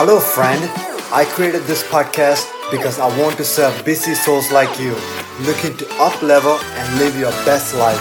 [0.00, 0.64] Hello, friend.
[1.12, 4.96] I created this podcast because I want to serve busy souls like you,
[5.42, 8.00] looking to up level and live your best life.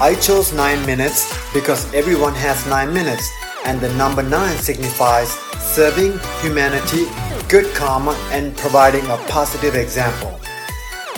[0.00, 3.28] I chose 9 minutes because everyone has 9 minutes,
[3.64, 6.12] and the number 9 signifies serving
[6.42, 7.06] humanity,
[7.48, 10.38] good karma, and providing a positive example.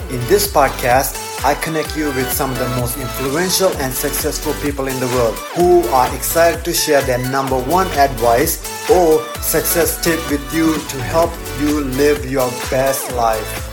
[0.08, 4.88] In this podcast, I connect you with some of the most influential and successful people
[4.88, 10.18] in the world who are excited to share their number one advice or success tip
[10.30, 11.30] with you to help
[11.60, 13.70] you live your best life.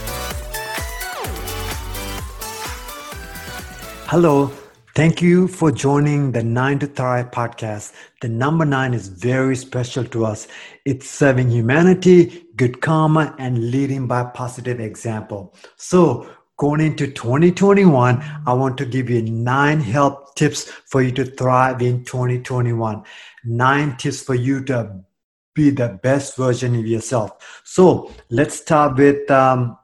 [4.07, 4.51] Hello.
[4.93, 7.93] Thank you for joining the 9 to Thrive podcast.
[8.19, 10.49] The number 9 is very special to us.
[10.83, 15.55] It's serving humanity, good karma, and leading by positive example.
[15.77, 16.29] So,
[16.61, 21.81] going into 2021, I want to give you nine help tips for you to thrive
[21.81, 23.03] in 2021.
[23.43, 24.93] Nine tips for you to
[25.55, 27.61] be the best version of yourself.
[27.63, 29.75] So, let's start with um,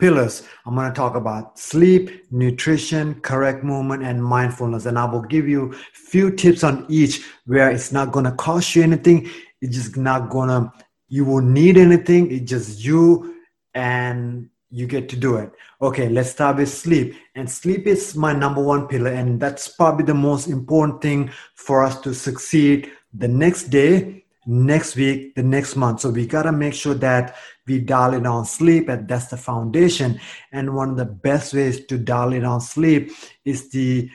[0.00, 0.42] pillars.
[0.66, 4.86] I'm going to talk about sleep, nutrition, correct movement, and mindfulness.
[4.86, 8.74] And I will give you few tips on each where it's not going to cost
[8.74, 9.30] you anything.
[9.60, 10.72] It's just not going to,
[11.06, 12.32] you won't need anything.
[12.32, 13.36] It's just you
[13.74, 15.52] and you get to do it.
[15.80, 17.14] Okay, let's start with sleep.
[17.36, 19.12] And sleep is my number one pillar.
[19.12, 24.96] And that's probably the most important thing for us to succeed the next day next
[24.96, 26.00] week, the next month.
[26.00, 27.36] So we got to make sure that
[27.66, 30.20] we dial it on sleep, and that's the foundation.
[30.52, 33.12] And one of the best ways to dial it on sleep
[33.44, 34.10] is the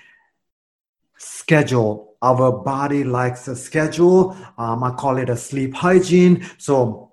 [1.18, 2.18] schedule.
[2.22, 4.38] Our body likes a schedule.
[4.58, 6.46] Um, I call it a sleep hygiene.
[6.58, 7.09] So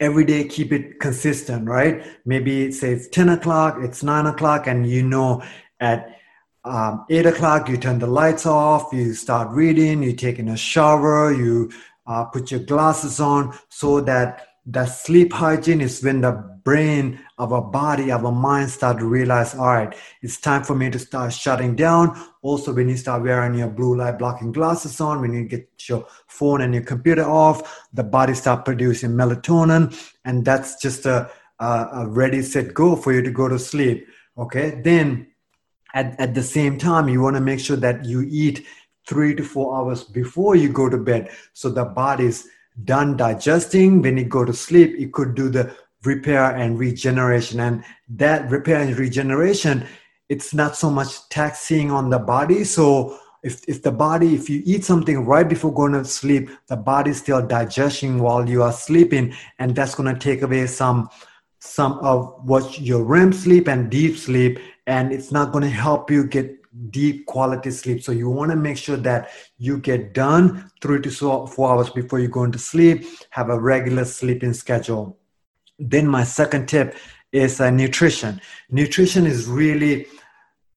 [0.00, 2.06] every day keep it consistent, right?
[2.24, 5.42] Maybe say it's 10 o'clock, it's 9 o'clock, and you know
[5.80, 6.16] at
[6.64, 11.32] um, 8 o'clock you turn the lights off, you start reading, you're taking a shower,
[11.32, 11.70] you
[12.06, 17.52] uh, put your glasses on so that that sleep hygiene is when the brain of
[17.56, 20.98] our body of our mind start to realize all right it's time for me to
[20.98, 22.04] start shutting down
[22.42, 26.06] also when you start wearing your blue light blocking glasses on when you get your
[26.26, 27.56] phone and your computer off
[27.94, 29.82] the body start producing melatonin
[30.26, 31.30] and that's just a,
[31.60, 31.70] a,
[32.00, 34.06] a ready set go for you to go to sleep
[34.36, 35.26] okay then
[35.94, 38.66] at, at the same time you want to make sure that you eat
[39.08, 41.30] three to four hours before you go to bed.
[41.54, 42.46] So the body's
[42.84, 44.02] done digesting.
[44.02, 45.74] When you go to sleep, it could do the
[46.04, 47.60] repair and regeneration.
[47.60, 49.86] And that repair and regeneration,
[50.28, 52.64] it's not so much taxing on the body.
[52.64, 56.76] So if, if the body, if you eat something right before going to sleep, the
[56.76, 61.08] body's still digesting while you are sleeping, and that's going to take away some
[61.60, 66.08] some of what your REM sleep and deep sleep, and it's not going to help
[66.08, 66.54] you get
[66.90, 68.02] deep quality sleep.
[68.02, 72.20] So you want to make sure that you get done three to four hours before
[72.20, 73.04] you go into sleep.
[73.30, 75.18] Have a regular sleeping schedule.
[75.78, 76.96] Then my second tip
[77.32, 78.40] is uh, nutrition.
[78.70, 80.06] Nutrition is really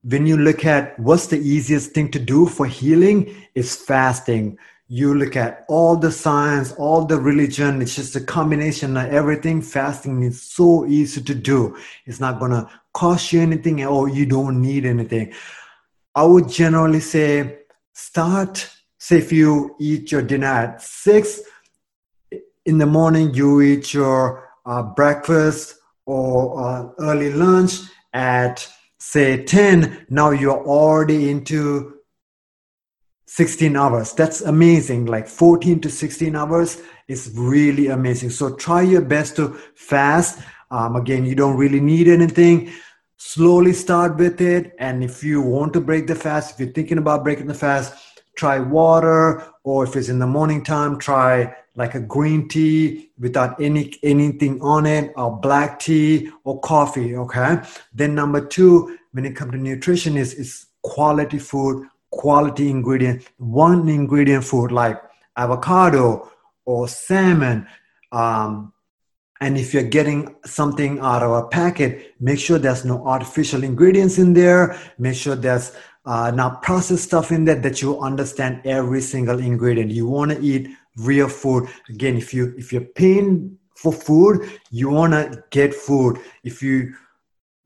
[0.03, 4.57] when you look at what's the easiest thing to do for healing is fasting
[4.93, 9.61] you look at all the science, all the religion, it's just a combination of everything.
[9.61, 11.77] Fasting is so easy to do.
[12.05, 15.31] It's not going to cost you anything or you don't need anything.
[16.13, 17.59] I would generally say
[17.93, 21.39] start, say if you eat your dinner at six
[22.65, 27.73] in the morning, you eat your uh, breakfast or uh, early lunch
[28.13, 28.67] at
[28.99, 31.97] say 10, now you're already into
[33.27, 34.13] 16 hours.
[34.13, 35.05] That's amazing.
[35.05, 38.29] Like 14 to 16 hours is really amazing.
[38.29, 40.39] So try your best to fast.
[40.69, 42.71] Um, again, you don't really need anything
[43.23, 46.97] slowly start with it and if you want to break the fast if you're thinking
[46.97, 47.93] about breaking the fast
[48.35, 53.59] try water or if it's in the morning time try like a green tea without
[53.61, 57.57] any anything on it or black tea or coffee okay
[57.93, 63.87] then number two when it comes to nutrition is is quality food quality ingredient one
[63.87, 65.01] ingredient food like
[65.37, 66.29] avocado
[66.65, 67.65] or salmon
[68.11, 68.73] um,
[69.41, 74.19] and if you're getting something out of a packet, make sure there's no artificial ingredients
[74.19, 74.79] in there.
[74.99, 75.75] Make sure there's
[76.05, 79.89] uh, not processed stuff in there that you understand every single ingredient.
[79.91, 81.69] You want to eat real food.
[81.89, 86.19] Again, if you if you're paying for food, you want to get food.
[86.43, 86.93] If you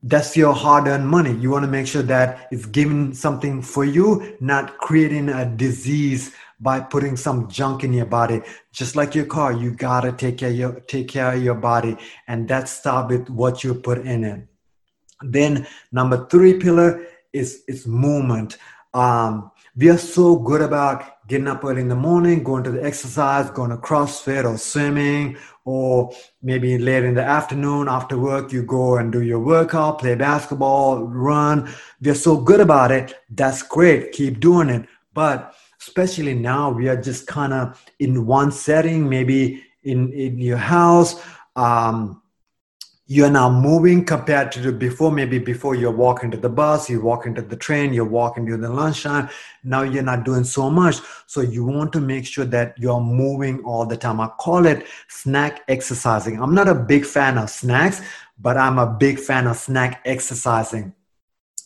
[0.02, 1.32] that's your hard-earned money.
[1.32, 6.32] You want to make sure that it's giving something for you, not creating a disease
[6.60, 8.40] by putting some junk in your body.
[8.72, 11.96] Just like your car, you gotta take care your, take care of your body,
[12.28, 14.46] and that starts with what you put in it.
[15.22, 18.58] Then number three pillar is is movement.
[18.94, 22.84] Um, we are so good about getting up early in the morning, going to the
[22.84, 26.12] exercise, going to CrossFit or swimming, or
[26.42, 31.02] maybe later in the afternoon after work, you go and do your workout, play basketball,
[31.02, 31.68] run.
[32.00, 33.14] We are so good about it.
[33.30, 34.12] That's great.
[34.12, 34.86] Keep doing it.
[35.14, 40.58] But especially now, we are just kind of in one setting, maybe in, in your
[40.58, 41.20] house.
[41.56, 42.22] Um,
[43.08, 47.24] you're now moving compared to before maybe before you're walking to the bus you walk
[47.24, 49.28] into the train you're walking during the lunchtime.
[49.62, 50.96] Now you're not doing so much.
[51.26, 54.20] So you want to make sure that you're moving all the time.
[54.20, 56.42] I call it snack exercising.
[56.42, 58.02] I'm not a big fan of snacks
[58.38, 60.92] but i'm a big fan of snack exercising.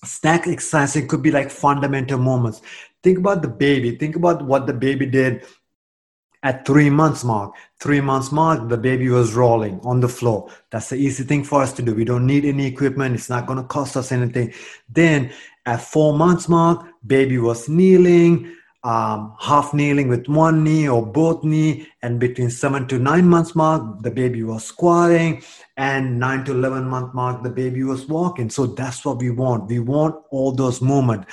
[0.04, 2.62] Snack exercising could be like fundamental moments.
[3.02, 3.96] Think about the baby.
[3.96, 5.44] Think about what the baby did
[6.42, 10.50] at three months mark three months mark the baby was rolling on the floor.
[10.70, 11.94] That's the easy thing for us to do.
[11.94, 13.14] We don't need any equipment.
[13.14, 14.52] It's not going to cost us anything.
[14.88, 15.32] Then
[15.66, 21.44] at four months mark baby was kneeling um, half kneeling with one knee or both
[21.44, 25.42] knee and between seven to nine months mark the baby was squatting
[25.76, 28.50] and nine to 11 month mark the baby was walking.
[28.50, 29.68] So that's what we want.
[29.68, 31.24] We want all those movement.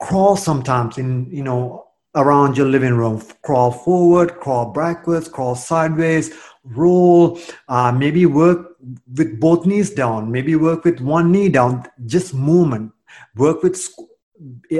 [0.00, 3.22] Crawl sometimes in you know around your living room.
[3.42, 6.34] Crawl forward, crawl backwards, crawl sideways,
[6.64, 7.38] roll.
[7.68, 8.76] Uh, maybe work
[9.14, 10.30] with both knees down.
[10.30, 11.86] Maybe work with one knee down.
[12.06, 12.92] Just movement.
[13.36, 13.80] Work with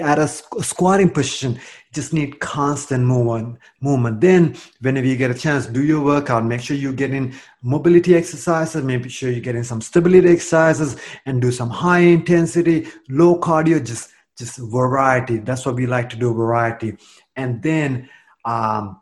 [0.01, 1.59] at a squatting position.
[1.93, 3.59] Just need constant movement.
[3.81, 4.21] Movement.
[4.21, 6.45] Then, whenever you get a chance, do your workout.
[6.45, 8.83] Make sure you get in mobility exercises.
[8.83, 13.85] Make sure you get in some stability exercises, and do some high intensity, low cardio.
[13.85, 15.39] Just just variety.
[15.39, 16.35] That's what we like to do.
[16.35, 16.97] Variety.
[17.37, 18.09] And then
[18.45, 19.01] um,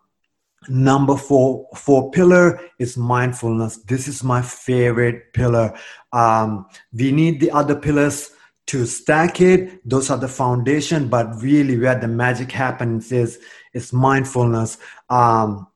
[0.68, 3.78] number four four pillar is mindfulness.
[3.78, 5.74] This is my favorite pillar.
[6.12, 8.32] Um, we need the other pillars
[8.66, 9.88] to stack it.
[9.88, 13.38] Those are the foundation but really where the magic happens is
[13.72, 14.76] is mindfulness.
[15.08, 15.68] Um,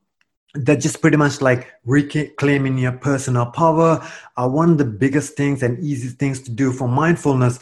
[0.55, 4.07] that just pretty much like reclaiming your personal power.
[4.37, 7.59] Uh, one of the biggest things and easiest things to do for mindfulness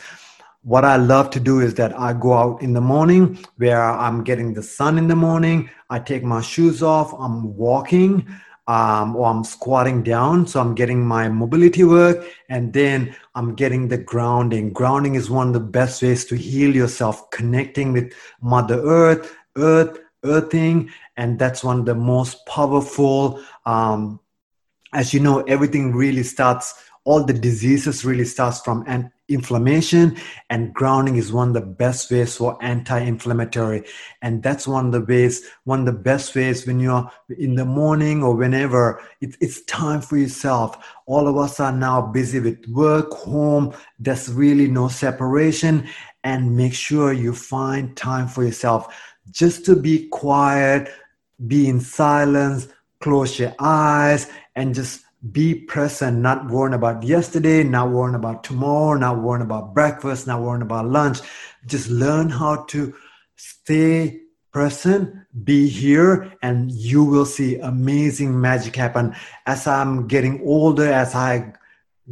[0.63, 4.23] what I love to do is that I go out in the morning where I'm
[4.23, 5.69] getting the sun in the morning.
[5.89, 7.13] I take my shoes off.
[7.17, 8.27] I'm walking
[8.67, 10.45] um, or I'm squatting down.
[10.45, 14.71] So I'm getting my mobility work and then I'm getting the grounding.
[14.71, 19.99] Grounding is one of the best ways to heal yourself, connecting with Mother Earth, Earth,
[20.23, 20.91] earthing.
[21.17, 23.41] And that's one of the most powerful.
[23.65, 24.19] Um,
[24.93, 30.17] as you know, everything really starts all the diseases really starts from an inflammation
[30.49, 33.83] and grounding is one of the best ways for anti-inflammatory.
[34.21, 37.65] And that's one of the ways one of the best ways when you're in the
[37.65, 40.93] morning or whenever it, it's time for yourself.
[41.05, 43.73] All of us are now busy with work home.
[43.99, 45.87] There's really no separation.
[46.23, 48.95] And make sure you find time for yourself.
[49.31, 50.91] Just to be quiet
[51.47, 52.67] be in silence
[53.01, 58.97] close your eyes and just be present, not worrying about yesterday, not worrying about tomorrow,
[58.97, 61.19] not worrying about breakfast, not worrying about lunch.
[61.67, 62.93] Just learn how to
[63.35, 64.21] stay
[64.51, 69.15] present, be here, and you will see amazing magic happen.
[69.45, 71.53] As I'm getting older, as I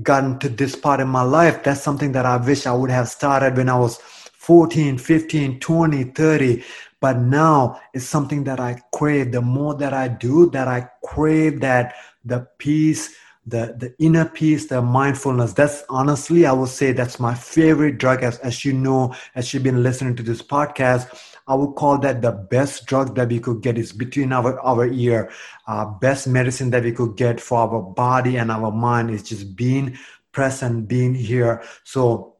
[0.03, 3.09] gotten to this part in my life, that's something that I wish I would have
[3.09, 6.63] started when I was 14, 15, 20, 30.
[7.01, 9.31] But now it's something that I crave.
[9.31, 11.95] The more that I do, that I crave that
[12.25, 15.53] the peace, the, the inner peace, the mindfulness.
[15.53, 18.23] That's honestly, I would say that's my favorite drug.
[18.23, 22.21] As, as you know, as you've been listening to this podcast, I would call that
[22.21, 25.31] the best drug that we could get is between our, our ear.
[25.67, 29.55] Uh, best medicine that we could get for our body and our mind is just
[29.55, 29.97] being
[30.31, 31.63] present, being here.
[31.83, 32.35] So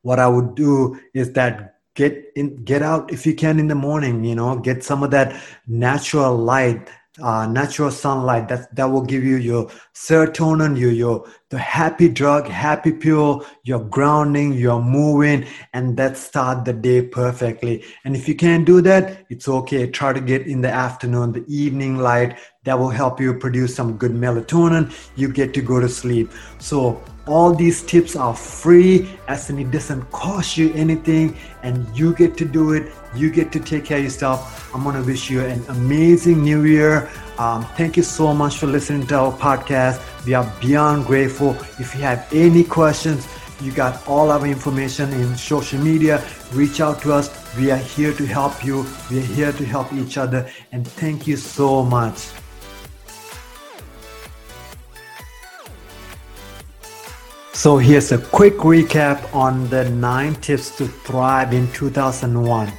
[0.00, 3.74] what I would do is that get in, get out if you can in the
[3.74, 6.88] morning, you know, get some of that natural light
[7.22, 12.48] uh, natural sunlight that that will give you your serotonin your your the happy drug
[12.48, 17.84] happy pill you're grounding you're moving and that start the day perfectly.
[18.04, 19.88] And if you can't do that it's okay.
[19.88, 23.96] Try to get in the afternoon the evening light that will help you produce some
[23.96, 24.92] good melatonin.
[25.14, 26.32] You get to go to sleep.
[26.58, 32.14] So all these tips are free as in it doesn't cost you anything and you
[32.14, 32.92] get to do it.
[33.14, 34.74] You get to take care of yourself.
[34.74, 37.10] I'm going to wish you an amazing new year.
[37.38, 40.00] Um, thank you so much for listening to our podcast.
[40.26, 41.52] We are beyond grateful.
[41.78, 43.26] If you have any questions
[43.60, 46.22] you got all our information in social media.
[46.52, 47.30] Reach out to us.
[47.56, 48.84] We are here to help you.
[49.10, 50.50] We are here to help each other.
[50.72, 52.32] And thank you so much
[57.64, 62.70] So here's a quick recap on the nine tips to thrive in 2001.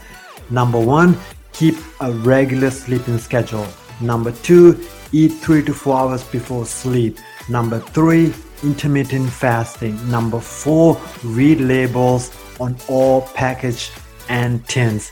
[0.51, 1.17] Number one,
[1.53, 3.65] keep a regular sleeping schedule.
[3.99, 4.79] Number two,
[5.11, 7.17] eat three to four hours before sleep.
[7.49, 9.97] Number three, intermittent fasting.
[10.11, 13.89] Number four, read labels on all package
[14.29, 15.09] and tins.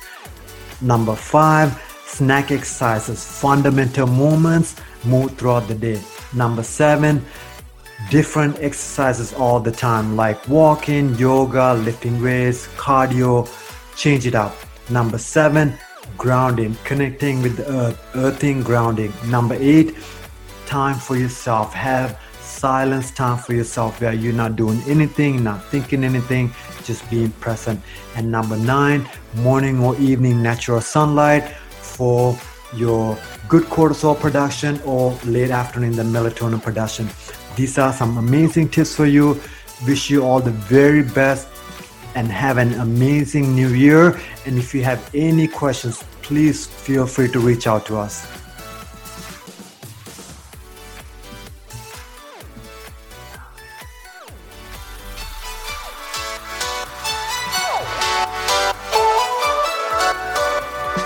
[0.81, 5.99] Number five, snack exercises, fundamental movements, move throughout the day.
[6.35, 7.25] Number seven,
[8.09, 13.47] different exercises all the time, like walking, yoga, lifting weights, cardio,
[13.95, 14.55] change it up.
[14.89, 15.73] Number seven,
[16.17, 19.13] grounding, connecting with the earth, earthing, grounding.
[19.27, 19.95] Number eight,
[20.65, 21.73] time for yourself.
[21.73, 26.51] Have silence time for yourself where you're not doing anything, not thinking anything,
[26.83, 27.81] just being present.
[28.15, 31.43] And number nine, morning or evening natural sunlight
[31.93, 32.37] for
[32.75, 37.07] your good cortisol production or late afternoon the melatonin production.
[37.55, 39.39] These are some amazing tips for you.
[39.85, 41.47] Wish you all the very best
[42.15, 44.19] and have an amazing new year.
[44.45, 48.25] And if you have any questions, please feel free to reach out to us.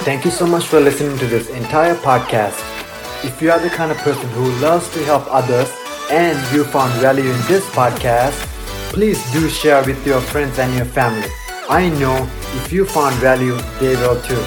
[0.08, 2.56] Thank you so much for listening to this entire podcast.
[3.26, 5.70] If you are the kind of person who loves to help others
[6.10, 8.34] and you found value in this podcast,
[8.92, 11.28] please do share with your friends and your family.
[11.70, 12.16] I know
[12.56, 14.42] if you found value, they will too.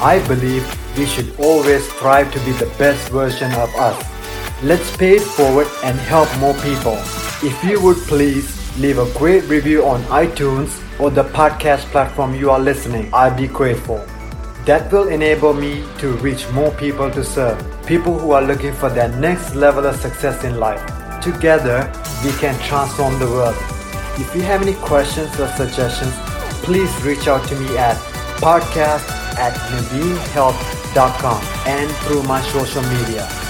[0.00, 0.64] I believe
[0.96, 3.98] we should always strive to be the best version of us.
[4.62, 6.96] Let's pay it forward and help more people.
[7.42, 8.46] If you would please
[8.78, 13.48] leave a great review on iTunes or the podcast platform you are listening, I'd be
[13.48, 14.04] grateful.
[14.64, 18.90] That will enable me to reach more people to serve, people who are looking for
[18.90, 20.82] their next level of success in life.
[21.22, 21.90] Together,
[22.24, 23.56] we can transform the world.
[24.18, 26.12] If you have any questions or suggestions,
[26.64, 27.96] please reach out to me at
[28.38, 33.45] podcast at naveenhealth.com and through my social media.